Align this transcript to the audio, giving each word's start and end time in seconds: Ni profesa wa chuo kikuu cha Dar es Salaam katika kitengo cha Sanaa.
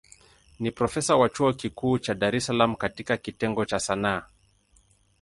Ni 0.59 0.71
profesa 0.71 1.15
wa 1.15 1.29
chuo 1.29 1.53
kikuu 1.53 1.97
cha 1.99 2.13
Dar 2.13 2.35
es 2.35 2.45
Salaam 2.45 2.75
katika 2.75 3.17
kitengo 3.17 3.65
cha 3.65 3.79
Sanaa. 3.79 4.25